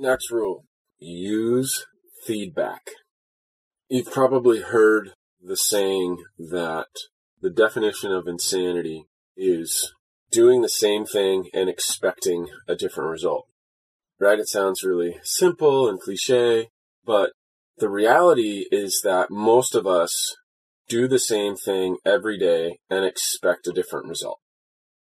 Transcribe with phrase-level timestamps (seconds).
[0.00, 0.64] Next rule
[1.00, 1.84] use
[2.24, 2.90] feedback.
[3.88, 5.10] You've probably heard
[5.42, 6.86] the saying that
[7.42, 9.06] the definition of insanity
[9.36, 9.92] is
[10.30, 13.48] doing the same thing and expecting a different result.
[14.20, 14.38] Right?
[14.38, 16.68] It sounds really simple and cliche,
[17.04, 17.32] but
[17.78, 20.36] the reality is that most of us
[20.88, 24.38] do the same thing every day and expect a different result.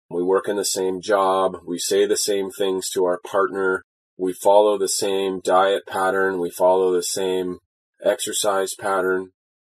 [0.09, 1.57] We work in the same job.
[1.65, 3.83] We say the same things to our partner.
[4.17, 6.39] We follow the same diet pattern.
[6.39, 7.59] We follow the same
[8.03, 9.31] exercise pattern.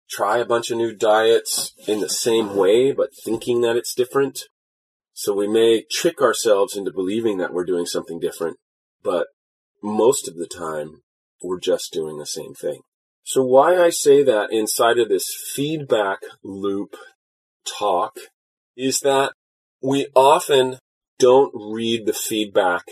[0.10, 4.44] Try a bunch of new diets in the same way, but thinking that it's different.
[5.14, 8.58] So we may trick ourselves into believing that we're doing something different,
[9.04, 9.28] but
[9.82, 11.02] most of the time
[11.42, 12.82] we're just doing the same thing.
[13.24, 16.96] So why I say that inside of this feedback loop
[17.68, 18.18] talk
[18.78, 19.34] is that
[19.82, 20.78] we often
[21.20, 22.84] don't read the feedback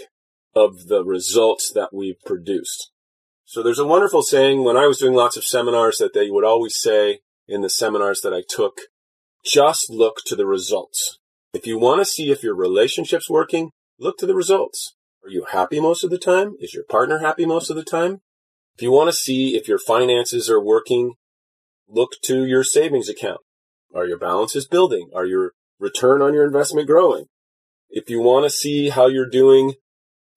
[0.55, 2.91] of the results that we've produced.
[3.44, 6.46] So there's a wonderful saying when I was doing lots of seminars that they would
[6.46, 8.79] always say in the seminars that I took,
[9.44, 11.20] just look to the results.
[11.54, 14.96] If you want to see if your relationship's working, look to the results.
[15.24, 16.55] Are you happy most of the time?
[16.60, 18.22] Is your partner happy most of the time?
[18.76, 21.13] If you want to see if your finances are working,
[21.88, 23.41] look to your savings account.
[23.94, 25.10] Are your balances building?
[25.16, 27.26] Are your return on your investment growing?
[27.90, 29.76] If you want to see how you're doing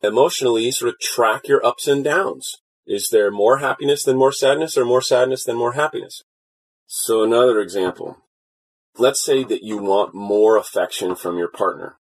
[0.02, 2.58] emotionally, sort of track your ups and downs.
[2.86, 6.22] Is there more happiness than more sadness or more sadness than more happiness?
[6.86, 8.16] So another example.
[8.96, 11.98] Let's say that you want more affection from your partner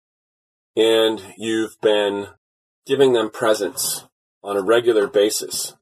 [0.75, 2.27] and you've been
[2.85, 4.05] giving them presents
[4.43, 5.75] on a regular basis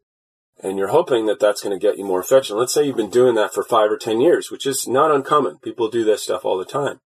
[0.64, 2.58] and you're hoping that that's going to get you more affection.
[2.58, 5.60] Let's say you've been doing that for five or 10 years, which is not uncommon.
[5.60, 7.00] People do this stuff all the time.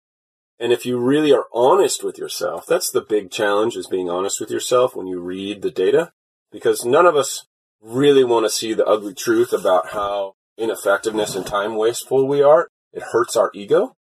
[0.60, 4.40] And if you really are honest with yourself, that's the big challenge is being honest
[4.40, 6.12] with yourself when you read the data,
[6.52, 7.46] because none of us
[7.82, 12.70] really want to see the ugly truth about how ineffectiveness and time wasteful we are.
[12.92, 13.96] It hurts our ego.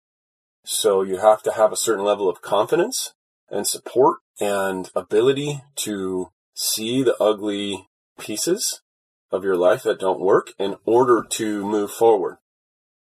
[0.63, 3.13] So you have to have a certain level of confidence
[3.49, 8.81] and support and ability to see the ugly pieces
[9.31, 12.37] of your life that don't work in order to move forward.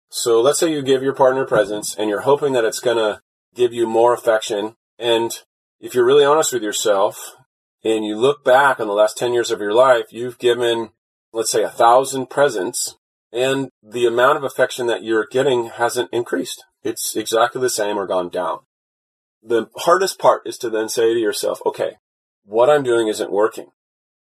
[0.09, 3.21] So let's say you give your partner presents and you're hoping that it's going to
[3.55, 4.75] give you more affection.
[4.99, 5.31] And
[5.79, 7.35] if you're really honest with yourself
[7.83, 10.89] and you look back on the last 10 years of your life, you've given,
[11.33, 12.97] let's say, a thousand presents
[13.31, 16.63] and the amount of affection that you're getting hasn't increased.
[16.83, 18.59] It's exactly the same or gone down.
[19.43, 21.97] The hardest part is to then say to yourself, okay,
[22.45, 23.71] what I'm doing isn't working.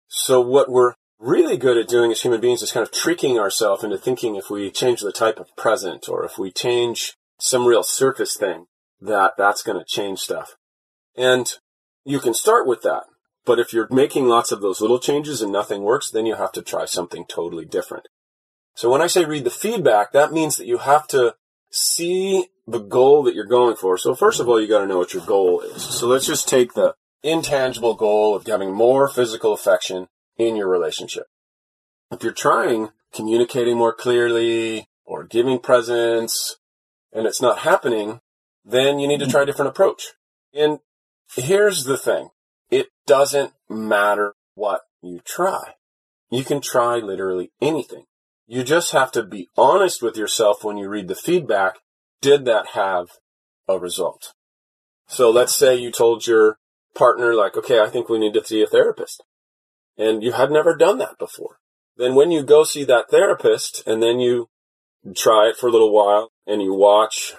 [0.09, 3.85] So what we're really good at doing as human beings is kind of tricking ourselves
[3.85, 7.83] into thinking if we change the type of present or if we change some real
[7.83, 8.67] surface thing,
[9.01, 10.57] that that's going to change stuff.
[11.17, 11.53] And
[12.05, 13.05] you can start with that.
[13.45, 16.53] But if you're making lots of those little changes and nothing works, then you have
[16.53, 18.09] to try something totally different.
[18.75, 21.37] So when I say read the feedback, that means that you have to
[21.71, 23.97] see the goal that you're going for.
[23.97, 25.83] So first of all, you got to know what your goal is.
[25.83, 31.27] So let's just take the intangible goal of having more physical affection in your relationship.
[32.11, 36.57] If you're trying communicating more clearly or giving presents
[37.13, 38.21] and it's not happening,
[38.67, 40.13] then you need to try a different approach.
[40.53, 40.81] And
[41.35, 42.31] here's the thing.
[42.71, 45.75] It doesn't matter what you try.
[46.31, 48.05] You can try literally anything.
[48.49, 51.77] You just have to be honest with yourself when you read the feedback.
[52.21, 53.11] Did that have
[53.69, 54.33] a result?
[55.07, 56.59] So let's say you told your
[56.95, 59.23] partner, like, okay, I think we need to see a therapist.
[59.97, 61.59] And you had never done that before.
[61.97, 64.49] Then when you go see that therapist and then you
[65.15, 67.35] try it for a little while and you watch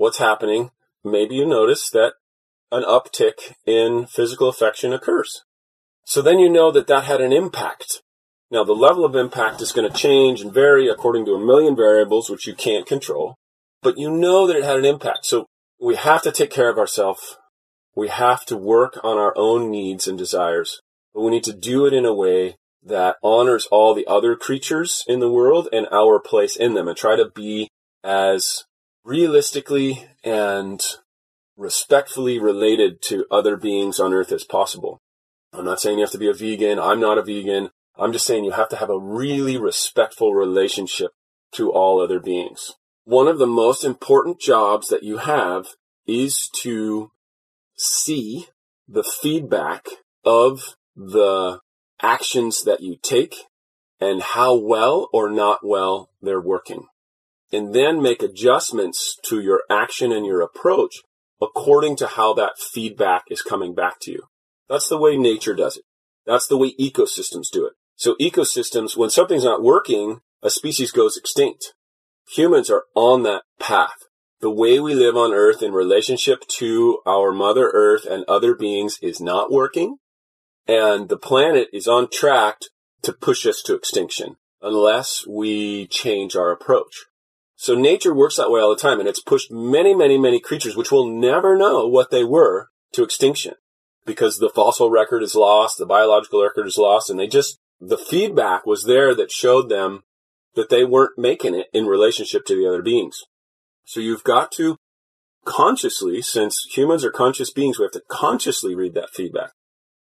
[0.00, 0.70] what's happening,
[1.04, 2.14] maybe you notice that
[2.72, 5.44] an uptick in physical affection occurs.
[6.06, 8.00] So then you know that that had an impact.
[8.50, 11.76] Now the level of impact is going to change and vary according to a million
[11.76, 13.34] variables, which you can't control,
[13.82, 15.26] but you know that it had an impact.
[15.26, 15.44] So
[15.78, 17.36] we have to take care of ourselves.
[17.94, 20.80] We have to work on our own needs and desires,
[21.12, 25.04] but we need to do it in a way that honors all the other creatures
[25.06, 27.68] in the world and our place in them and try to be
[28.02, 28.64] as
[29.04, 30.80] realistically and
[31.56, 35.00] respectfully related to other beings on earth as possible.
[35.52, 36.78] I'm not saying you have to be a vegan.
[36.78, 37.70] I'm not a vegan.
[37.98, 41.10] I'm just saying you have to have a really respectful relationship
[41.52, 42.72] to all other beings.
[43.04, 45.68] One of the most important jobs that you have
[46.06, 47.10] is to
[47.76, 48.46] see
[48.88, 49.86] the feedback
[50.24, 51.60] of the
[52.00, 53.34] actions that you take
[54.00, 56.86] and how well or not well they're working
[57.52, 61.02] and then make adjustments to your action and your approach
[61.40, 64.22] according to how that feedback is coming back to you.
[64.68, 65.84] That's the way nature does it.
[66.26, 67.72] That's the way ecosystems do it.
[67.96, 71.74] So ecosystems, when something's not working, a species goes extinct.
[72.36, 73.96] Humans are on that path.
[74.40, 78.98] The way we live on Earth in relationship to our Mother Earth and other beings
[79.02, 79.96] is not working.
[80.66, 82.60] And the planet is on track
[83.02, 87.06] to push us to extinction unless we change our approach.
[87.60, 90.76] So nature works that way all the time and it's pushed many, many, many creatures,
[90.76, 93.52] which will never know what they were to extinction
[94.06, 97.98] because the fossil record is lost, the biological record is lost, and they just, the
[97.98, 100.04] feedback was there that showed them
[100.54, 103.24] that they weren't making it in relationship to the other beings.
[103.84, 104.78] So you've got to
[105.44, 109.50] consciously, since humans are conscious beings, we have to consciously read that feedback.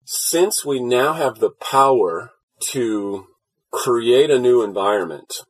[0.06, 2.34] Since we now have the power
[2.70, 3.26] to
[3.72, 5.42] create a new environment,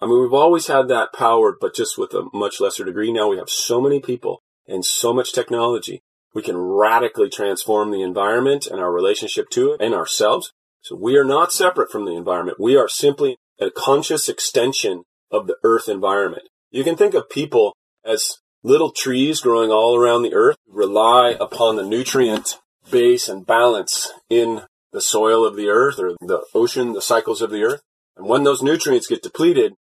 [0.00, 3.12] I mean, we've always had that power, but just with a much lesser degree.
[3.12, 6.02] Now we have so many people and so much technology
[6.34, 10.52] we can radically transform the environment and our relationship to it and ourselves.
[10.82, 12.60] So we are not separate from the environment.
[12.60, 16.44] We are simply a conscious extension of the earth environment.
[16.70, 17.74] You can think of people
[18.04, 22.58] as little trees growing all around the earth, rely upon the nutrient
[22.90, 24.62] base and balance in
[24.92, 27.80] the soil of the earth or the ocean, the cycles of the earth.
[28.16, 29.74] And when those nutrients get depleted,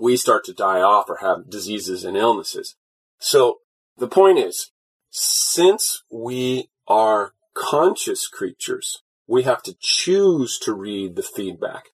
[0.00, 2.76] we start to die off or have diseases and illnesses.
[3.18, 3.58] So
[3.96, 4.70] the point is,
[5.10, 11.84] since we are conscious creatures, we have to choose to read the feedback.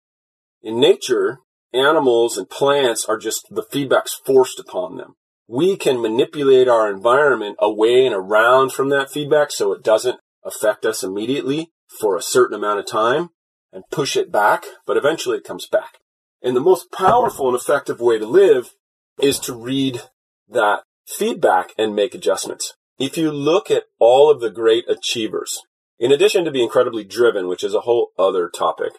[0.63, 1.39] In nature,
[1.73, 5.17] animals and plants are just the feedback's forced upon them.
[5.47, 10.87] We can manipulate our environment away and around from that feedback so it doesn't affect
[10.87, 11.71] us immediately
[12.01, 13.31] for a certain amount of time
[13.73, 15.99] and push it back, but eventually it comes back.
[16.45, 18.75] And the most powerful and effective way to live
[19.19, 20.03] is to read
[20.47, 22.75] that feedback and make adjustments.
[22.99, 25.63] If you look at all of the great achievers,
[25.99, 28.93] in addition to be incredibly driven, which is a whole other topic,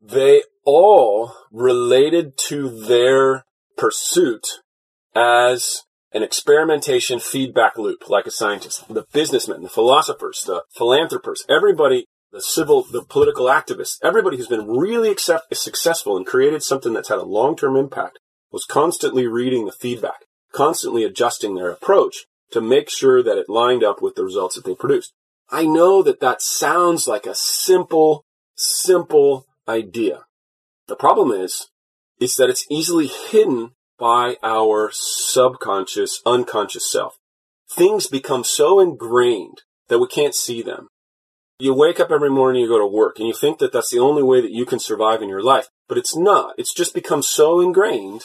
[0.00, 3.44] they all related to their
[3.76, 4.46] pursuit
[5.14, 5.82] as
[6.12, 8.88] an experimentation feedback loop, like a scientist.
[8.88, 14.66] The businessmen, the philosophers, the philanthropists, everybody, the civil, the political activists, everybody who's been
[14.66, 18.18] really accept, successful and created something that's had a long-term impact
[18.50, 23.84] was constantly reading the feedback, constantly adjusting their approach to make sure that it lined
[23.84, 25.12] up with the results that they produced.
[25.50, 28.24] I know that that sounds like a simple,
[28.56, 30.24] simple idea.
[30.88, 31.68] The problem is,
[32.18, 37.18] is that it's easily hidden by our subconscious, unconscious self.
[37.70, 40.88] Things become so ingrained that we can't see them.
[41.62, 44.00] You wake up every morning, you go to work, and you think that that's the
[44.00, 46.56] only way that you can survive in your life, but it's not.
[46.58, 48.22] It's just become so ingrained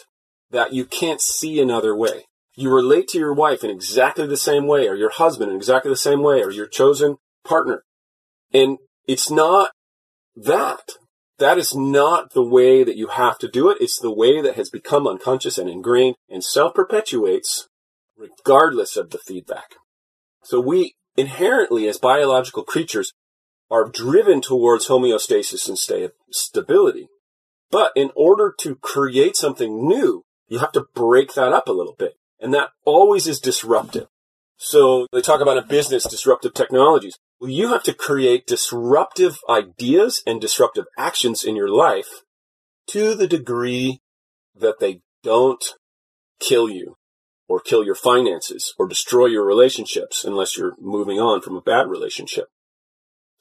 [0.49, 2.25] that you can't see another way.
[2.55, 5.91] You relate to your wife in exactly the same way, or your husband in exactly
[5.91, 7.83] the same way, or your chosen partner.
[8.51, 9.69] And it's not
[10.35, 10.93] that.
[11.37, 13.77] That is not the way that you have to do it.
[13.79, 17.67] It's the way that has become unconscious and ingrained and self-perpetuates
[18.17, 19.75] regardless of the feedback.
[20.41, 23.13] So we inherently, as biological creatures,
[23.69, 27.07] are driven towards homeostasis and stability.
[27.69, 31.95] But in order to create something new, you have to break that up a little
[31.97, 32.13] bit.
[32.39, 34.07] And that always is disruptive.
[34.57, 37.17] So they talk about a business disruptive technologies.
[37.39, 42.23] Well, you have to create disruptive ideas and disruptive actions in your life
[42.87, 43.99] to the degree
[44.55, 45.63] that they don't
[46.39, 46.95] kill you
[47.47, 51.87] or kill your finances or destroy your relationships unless you're moving on from a bad
[51.87, 52.47] relationship.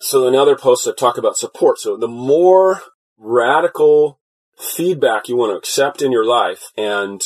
[0.00, 1.78] So in other posts I talk about support.
[1.78, 2.82] So the more
[3.18, 4.20] radical
[4.56, 7.22] feedback you want to accept in your life and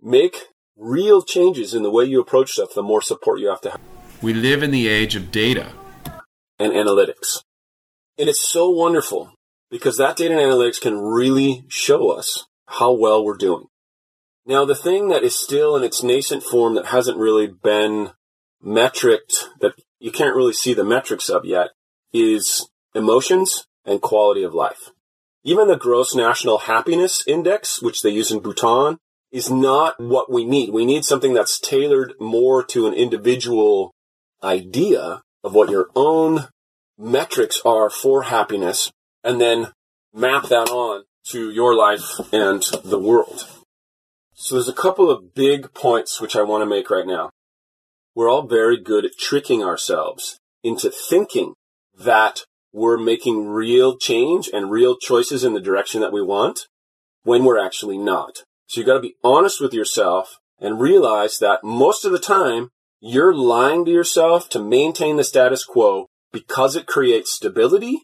[0.00, 3.70] make real changes in the way you approach stuff, the more support you have to
[3.70, 3.80] have.
[4.20, 5.72] We live in the age of data
[6.58, 7.42] and analytics.
[8.18, 9.32] And it's so wonderful
[9.70, 13.66] because that data and analytics can really show us how well we're doing.
[14.44, 18.10] Now, the thing that is still in its nascent form that hasn't really been
[18.64, 21.70] metriced, that you can't really see the metrics of yet,
[22.12, 24.90] is emotions and quality of life.
[25.44, 28.98] Even the gross national happiness index, which they use in Bhutan,
[29.32, 30.70] is not what we need.
[30.70, 33.92] We need something that's tailored more to an individual
[34.42, 36.48] idea of what your own
[36.98, 38.90] metrics are for happiness
[39.24, 39.72] and then
[40.14, 43.48] map that on to your life and the world.
[44.34, 47.30] So there's a couple of big points which I want to make right now.
[48.14, 51.54] We're all very good at tricking ourselves into thinking
[51.98, 52.40] that
[52.72, 56.66] we're making real change and real choices in the direction that we want
[57.22, 58.44] when we're actually not.
[58.66, 62.70] So you've got to be honest with yourself and realize that most of the time
[63.00, 68.00] you're lying to yourself to maintain the status quo because it creates stability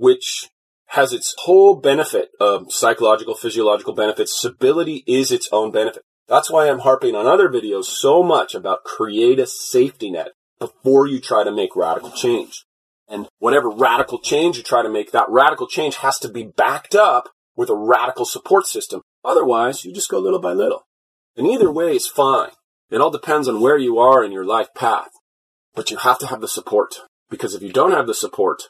[0.00, 0.48] which
[0.86, 4.36] has its whole benefit of psychological, physiological benefits.
[4.36, 6.02] Stability is its own benefit.
[6.26, 11.06] That's why I'm harping on other videos so much about create a safety net before
[11.06, 12.64] you try to make radical change.
[13.10, 16.94] And whatever radical change you try to make, that radical change has to be backed
[16.94, 19.02] up with a radical support system.
[19.24, 20.84] Otherwise, you just go little by little.
[21.36, 22.50] And either way is fine.
[22.88, 25.10] It all depends on where you are in your life path.
[25.74, 26.94] But you have to have the support.
[27.28, 28.62] Because if you don't have the support,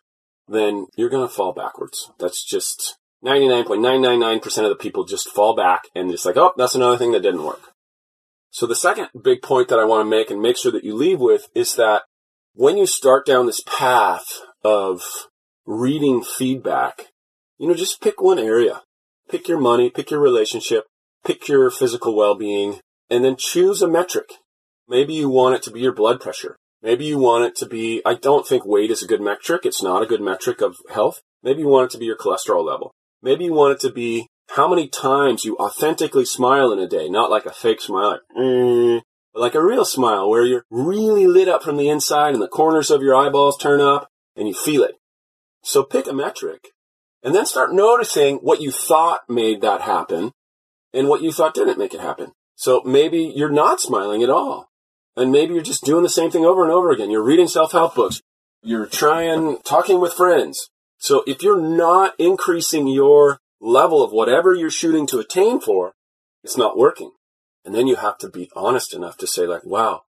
[0.49, 2.11] then you're going to fall backwards.
[2.19, 6.97] That's just 99.999% of the people just fall back and it's like, oh, that's another
[6.97, 7.73] thing that didn't work.
[8.51, 10.95] So the second big point that I want to make and make sure that you
[10.95, 12.03] leave with is that
[12.55, 15.03] when you start down this path of
[15.67, 17.07] reading feedback,
[17.59, 18.83] you know, just pick one area.
[19.29, 20.85] Pick your money, pick your relationship,
[21.25, 24.31] pick your physical well-being, and then choose a metric.
[24.89, 26.57] Maybe you want it to be your blood pressure.
[26.83, 29.63] Maybe you want it to be, I don't think weight is a good metric.
[29.65, 31.21] It's not a good metric of health.
[31.43, 32.93] Maybe you want it to be your cholesterol level.
[33.23, 34.27] Maybe you want it to be
[34.57, 38.21] how many times you authentically smile in a day, not like a fake smile, like,
[38.37, 39.03] mm,
[39.41, 42.91] like a real smile where you're really lit up from the inside and the corners
[42.91, 44.97] of your eyeballs turn up and you feel it.
[45.63, 46.69] So pick a metric
[47.23, 50.33] and then start noticing what you thought made that happen
[50.93, 52.33] and what you thought didn't make it happen.
[52.55, 54.69] So maybe you're not smiling at all.
[55.17, 57.11] And maybe you're just doing the same thing over and over again.
[57.11, 58.21] You're reading self-help books.
[58.63, 60.69] You're trying, talking with friends.
[60.99, 65.93] So if you're not increasing your level of whatever you're shooting to attain for,
[66.45, 67.13] it's not working.
[67.65, 70.03] And then you have to be honest enough to say like, wow,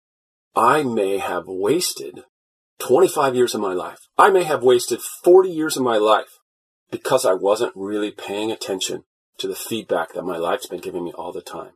[0.54, 2.24] I may have wasted
[2.78, 4.00] 25 years of my life.
[4.16, 6.38] I may have wasted 40 years of my life
[6.90, 9.04] because I wasn't really paying attention
[9.38, 11.72] to the feedback that my life's been giving me all the time.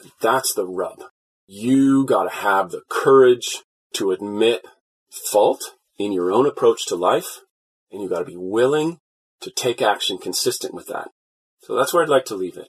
[0.00, 1.02] And that's the rub.
[1.46, 3.62] You gotta have the courage
[3.94, 4.64] to admit
[5.10, 7.40] fault in your own approach to life,
[7.90, 8.98] and you gotta be willing
[9.40, 11.08] to take action consistent with that.
[11.60, 12.68] So that's where I'd like to leave it.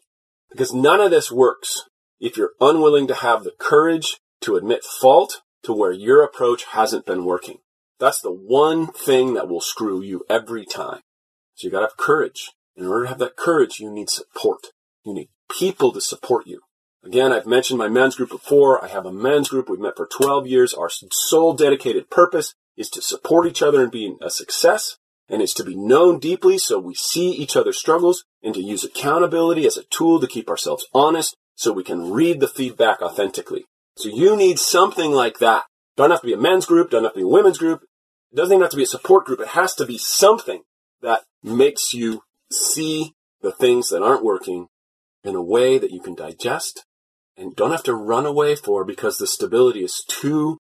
[0.49, 1.83] Because none of this works
[2.21, 7.05] if you're unwilling to have the courage to admit fault to where your approach hasn't
[7.05, 7.57] been working.
[7.99, 11.01] That's the one thing that will screw you every time.
[11.55, 12.51] So you gotta have courage.
[12.75, 14.67] In order to have that courage, you need support.
[15.03, 16.61] You need people to support you.
[17.03, 18.83] Again, I've mentioned my men's group before.
[18.83, 19.69] I have a men's group.
[19.69, 20.73] We've met for 12 years.
[20.73, 24.97] Our sole dedicated purpose is to support each other and be a success.
[25.27, 28.83] And is to be known deeply so we see each other's struggles and to use
[28.83, 33.65] accountability as a tool to keep ourselves honest so we can read the feedback authentically.
[33.95, 35.65] So you need something like that.
[35.95, 36.89] Don't have to be a men's group.
[36.89, 37.83] Don't have to be a women's group.
[38.31, 39.39] It doesn't even have to be a support group.
[39.39, 40.63] It has to be something
[41.03, 44.69] that makes you see the things that aren't working
[45.23, 46.83] in a way that you can digest
[47.37, 50.57] and don't have to run away for because the stability is too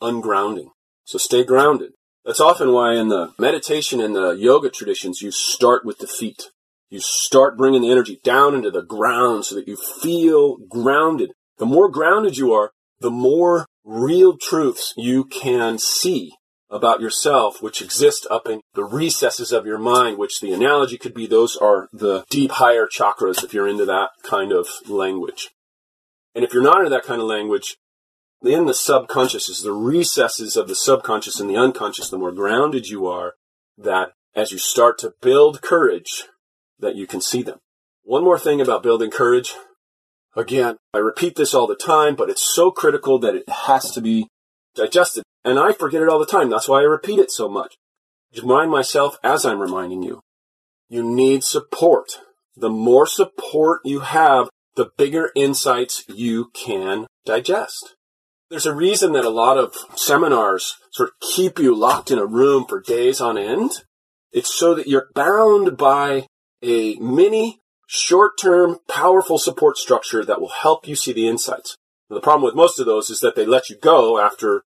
[0.00, 0.70] ungrounding.
[1.04, 1.92] So stay grounded.
[2.24, 6.48] That's often why in the meditation and the yoga traditions, you start with the feet.
[6.90, 11.32] You start bringing the energy down into the ground so that you feel grounded.
[11.58, 16.32] The more grounded you are, the more real truths you can see
[16.70, 21.14] about yourself, which exist up in the recesses of your mind, which the analogy could
[21.14, 25.50] be those are the deep higher chakras if you're into that kind of language.
[26.34, 27.76] And if you're not into that kind of language,
[28.42, 32.86] in the subconscious is the recesses of the subconscious and the unconscious, the more grounded
[32.86, 33.34] you are,
[33.76, 36.24] that as you start to build courage,
[36.78, 37.58] that you can see them.
[38.02, 39.54] One more thing about building courage.
[40.36, 44.00] Again, I repeat this all the time, but it's so critical that it has to
[44.00, 44.28] be
[44.74, 45.24] digested.
[45.44, 46.50] And I forget it all the time.
[46.50, 47.76] That's why I repeat it so much.
[48.36, 50.20] Remind myself as I'm reminding you.
[50.88, 52.20] You need support.
[52.56, 57.94] The more support you have, the bigger insights you can digest.
[58.50, 62.24] There's a reason that a lot of seminars sort of keep you locked in a
[62.24, 63.72] room for days on end.
[64.32, 66.26] It's so that you're bound by
[66.62, 71.76] a mini, short-term, powerful support structure that will help you see the insights.
[72.10, 74.62] the problem with most of those is that they let you go after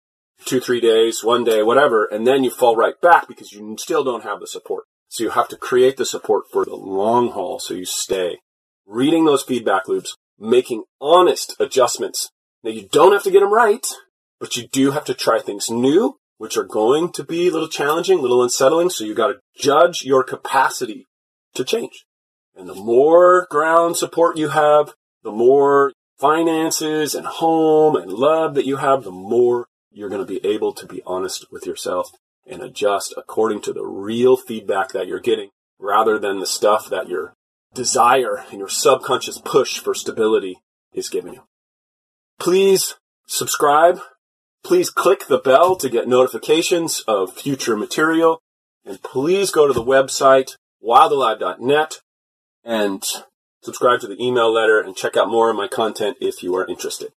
[0.44, 4.04] two, three days, one day, whatever, and then you fall right back because you still
[4.04, 4.84] don't have the support.
[5.08, 8.38] So you have to create the support for the long haul so you stay.
[8.86, 12.30] Reading those feedback loops, making honest adjustments.
[12.62, 13.86] Now you don't have to get them right,
[14.40, 17.68] but you do have to try things new, which are going to be a little
[17.68, 18.90] challenging, a little unsettling.
[18.90, 21.06] So you got to judge your capacity
[21.58, 22.06] to change.
[22.56, 28.66] And the more ground support you have, the more finances and home and love that
[28.66, 32.10] you have, the more you're going to be able to be honest with yourself
[32.46, 37.08] and adjust according to the real feedback that you're getting rather than the stuff that
[37.08, 37.34] your
[37.74, 40.56] desire and your subconscious push for stability
[40.92, 41.42] is giving you.
[42.40, 42.96] Please
[43.26, 44.00] subscribe.
[44.64, 48.40] Please click the bell to get notifications of future material.
[48.84, 52.00] And please go to the website, wildalive.net,
[52.64, 53.02] and
[53.62, 56.66] subscribe to the email letter and check out more of my content if you are
[56.66, 57.12] interested.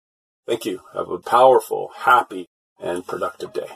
[0.47, 0.83] Thank you.
[0.95, 2.47] Have a powerful, happy,
[2.81, 3.69] and productive day.